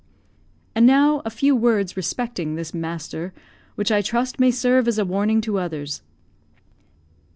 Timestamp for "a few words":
1.25-1.95